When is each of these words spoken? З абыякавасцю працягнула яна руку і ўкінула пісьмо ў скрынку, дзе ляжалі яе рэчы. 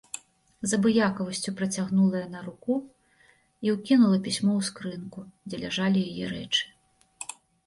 З 0.69 0.77
абыякавасцю 0.77 1.51
працягнула 1.59 2.21
яна 2.27 2.41
руку 2.47 2.73
і 2.79 3.67
ўкінула 3.75 4.17
пісьмо 4.29 4.51
ў 4.59 4.61
скрынку, 4.71 5.19
дзе 5.53 5.61
ляжалі 5.67 6.01
яе 6.15 6.25
рэчы. 6.35 6.65